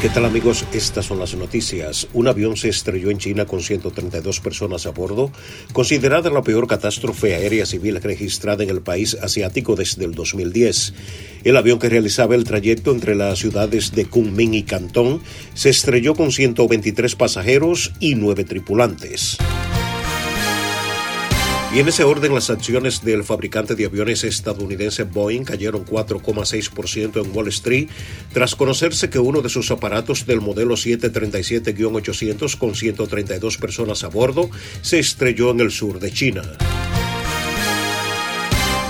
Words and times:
¿Qué 0.00 0.08
tal 0.08 0.26
amigos? 0.26 0.64
Estas 0.72 1.06
son 1.06 1.18
las 1.18 1.34
noticias. 1.34 2.06
Un 2.12 2.28
avión 2.28 2.56
se 2.56 2.68
estrelló 2.68 3.10
en 3.10 3.18
China 3.18 3.46
con 3.46 3.60
132 3.60 4.38
personas 4.38 4.86
a 4.86 4.90
bordo, 4.90 5.32
considerada 5.72 6.30
la 6.30 6.42
peor 6.42 6.68
catástrofe 6.68 7.34
aérea 7.34 7.66
civil 7.66 8.00
registrada 8.00 8.62
en 8.62 8.70
el 8.70 8.80
país 8.80 9.18
asiático 9.20 9.74
desde 9.74 10.04
el 10.04 10.14
2010. 10.14 10.94
El 11.42 11.56
avión 11.56 11.80
que 11.80 11.88
realizaba 11.88 12.36
el 12.36 12.44
trayecto 12.44 12.92
entre 12.92 13.16
las 13.16 13.40
ciudades 13.40 13.90
de 13.90 14.04
Kunming 14.04 14.54
y 14.54 14.62
Cantón 14.62 15.20
se 15.54 15.70
estrelló 15.70 16.14
con 16.14 16.30
123 16.30 17.16
pasajeros 17.16 17.92
y 17.98 18.14
9 18.14 18.44
tripulantes. 18.44 19.36
Y 21.74 21.80
en 21.80 21.88
ese 21.88 22.02
orden, 22.02 22.34
las 22.34 22.48
acciones 22.48 23.04
del 23.04 23.24
fabricante 23.24 23.74
de 23.74 23.84
aviones 23.84 24.24
estadounidense 24.24 25.02
Boeing 25.02 25.44
cayeron 25.44 25.84
4,6% 25.84 27.22
en 27.22 27.36
Wall 27.36 27.48
Street 27.48 27.88
tras 28.32 28.54
conocerse 28.54 29.10
que 29.10 29.18
uno 29.18 29.42
de 29.42 29.50
sus 29.50 29.70
aparatos 29.70 30.24
del 30.24 30.40
modelo 30.40 30.76
737-800 30.76 32.56
con 32.56 32.74
132 32.74 33.58
personas 33.58 34.02
a 34.02 34.08
bordo 34.08 34.48
se 34.80 34.98
estrelló 34.98 35.50
en 35.50 35.60
el 35.60 35.70
sur 35.70 36.00
de 36.00 36.10
China. 36.10 36.42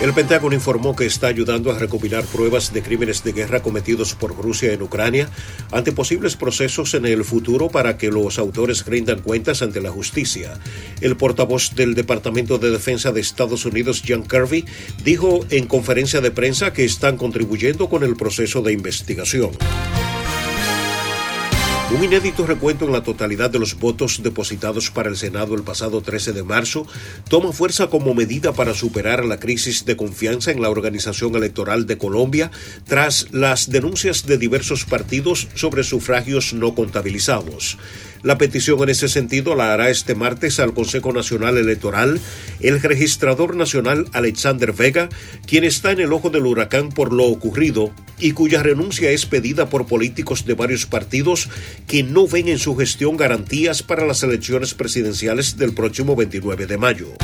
El 0.00 0.14
Pentágono 0.14 0.54
informó 0.54 0.96
que 0.96 1.04
está 1.04 1.26
ayudando 1.26 1.70
a 1.70 1.78
recopilar 1.78 2.24
pruebas 2.24 2.72
de 2.72 2.82
crímenes 2.82 3.22
de 3.22 3.32
guerra 3.32 3.60
cometidos 3.60 4.14
por 4.14 4.34
Rusia 4.34 4.72
en 4.72 4.80
Ucrania 4.80 5.28
ante 5.72 5.92
posibles 5.92 6.36
procesos 6.36 6.94
en 6.94 7.04
el 7.04 7.22
futuro 7.22 7.68
para 7.68 7.98
que 7.98 8.08
los 8.08 8.38
autores 8.38 8.86
rindan 8.86 9.20
cuentas 9.20 9.60
ante 9.60 9.82
la 9.82 9.90
justicia. 9.90 10.58
El 11.02 11.18
portavoz 11.18 11.74
del 11.74 11.94
Departamento 11.94 12.56
de 12.56 12.70
Defensa 12.70 13.12
de 13.12 13.20
Estados 13.20 13.66
Unidos, 13.66 14.02
John 14.08 14.26
Kirby, 14.26 14.64
dijo 15.04 15.44
en 15.50 15.66
conferencia 15.66 16.22
de 16.22 16.30
prensa 16.30 16.72
que 16.72 16.86
están 16.86 17.18
contribuyendo 17.18 17.90
con 17.90 18.02
el 18.02 18.16
proceso 18.16 18.62
de 18.62 18.72
investigación. 18.72 19.50
Un 21.92 22.04
inédito 22.04 22.46
recuento 22.46 22.84
en 22.84 22.92
la 22.92 23.02
totalidad 23.02 23.50
de 23.50 23.58
los 23.58 23.76
votos 23.76 24.22
depositados 24.22 24.92
para 24.92 25.08
el 25.08 25.16
Senado 25.16 25.56
el 25.56 25.64
pasado 25.64 26.00
13 26.00 26.32
de 26.32 26.44
marzo 26.44 26.86
toma 27.28 27.50
fuerza 27.50 27.88
como 27.88 28.14
medida 28.14 28.52
para 28.52 28.74
superar 28.74 29.24
la 29.24 29.40
crisis 29.40 29.84
de 29.84 29.96
confianza 29.96 30.52
en 30.52 30.62
la 30.62 30.70
organización 30.70 31.34
electoral 31.34 31.88
de 31.88 31.98
Colombia 31.98 32.52
tras 32.86 33.26
las 33.32 33.70
denuncias 33.70 34.24
de 34.24 34.38
diversos 34.38 34.84
partidos 34.84 35.48
sobre 35.56 35.82
sufragios 35.82 36.52
no 36.52 36.76
contabilizados. 36.76 37.76
La 38.22 38.36
petición 38.36 38.82
en 38.82 38.90
ese 38.90 39.08
sentido 39.08 39.54
la 39.54 39.72
hará 39.72 39.88
este 39.88 40.14
martes 40.14 40.60
al 40.60 40.74
Consejo 40.74 41.12
Nacional 41.12 41.56
Electoral 41.56 42.20
el 42.60 42.80
registrador 42.82 43.56
nacional 43.56 44.08
Alexander 44.12 44.72
Vega, 44.72 45.08
quien 45.46 45.64
está 45.64 45.92
en 45.92 46.00
el 46.00 46.12
ojo 46.12 46.28
del 46.28 46.44
huracán 46.44 46.90
por 46.90 47.12
lo 47.12 47.24
ocurrido 47.24 47.90
y 48.18 48.32
cuya 48.32 48.62
renuncia 48.62 49.10
es 49.10 49.24
pedida 49.24 49.70
por 49.70 49.86
políticos 49.86 50.44
de 50.44 50.54
varios 50.54 50.84
partidos 50.84 51.48
que 51.86 52.02
no 52.02 52.26
ven 52.26 52.48
en 52.48 52.58
su 52.58 52.76
gestión 52.76 53.16
garantías 53.16 53.82
para 53.82 54.06
las 54.06 54.22
elecciones 54.22 54.74
presidenciales 54.74 55.56
del 55.56 55.72
próximo 55.72 56.14
29 56.14 56.66
de 56.66 56.78
mayo. 56.78 57.19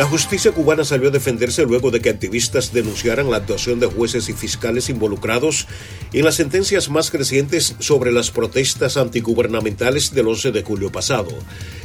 La 0.00 0.06
justicia 0.06 0.52
cubana 0.52 0.82
salió 0.82 1.08
a 1.08 1.12
defenderse 1.12 1.66
luego 1.66 1.90
de 1.90 2.00
que 2.00 2.08
activistas 2.08 2.72
denunciaran 2.72 3.30
la 3.30 3.36
actuación 3.36 3.80
de 3.80 3.86
jueces 3.86 4.30
y 4.30 4.32
fiscales 4.32 4.88
involucrados 4.88 5.66
en 6.14 6.24
las 6.24 6.36
sentencias 6.36 6.88
más 6.88 7.12
recientes 7.12 7.76
sobre 7.80 8.10
las 8.10 8.30
protestas 8.30 8.96
antigubernamentales 8.96 10.14
del 10.14 10.28
11 10.28 10.52
de 10.52 10.62
julio 10.62 10.90
pasado. 10.90 11.28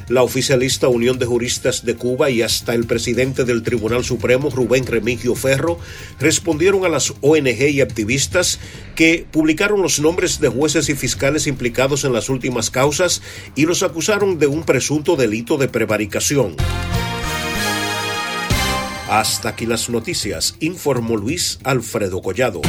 La 0.07 0.23
oficialista 0.23 0.88
Unión 0.88 1.19
de 1.19 1.25
Juristas 1.25 1.83
de 1.83 1.97
Cuba 1.97 2.30
y 2.30 2.41
hasta 2.41 2.73
el 2.73 2.85
presidente 2.85 3.44
del 3.44 3.63
Tribunal 3.63 4.05
Supremo, 4.05 4.50
Rubén 4.50 4.85
Remigio 4.85 5.35
Ferro, 5.35 5.77
respondieron 6.17 6.85
a 6.85 6.89
las 6.89 7.13
ONG 7.19 7.67
y 7.69 7.81
activistas 7.81 8.61
que 8.95 9.27
publicaron 9.29 9.81
los 9.81 10.00
nombres 10.00 10.39
de 10.39 10.47
jueces 10.47 10.88
y 10.88 10.95
fiscales 10.95 11.47
implicados 11.47 12.05
en 12.05 12.13
las 12.13 12.29
últimas 12.29 12.69
causas 12.69 13.22
y 13.56 13.66
los 13.66 13.84
acusaron 13.84 14.40
de 14.40 14.47
un 14.47 14.63
presunto 14.63 15.17
delito 15.17 15.57
de 15.57 15.67
prevaricación. 15.67 16.56
Hasta 19.09 19.49
aquí 19.49 19.67
las 19.67 19.88
noticias, 19.88 20.55
informó 20.59 21.16
Luis 21.16 21.59
Alfredo 21.63 22.23
Collado. 22.23 22.61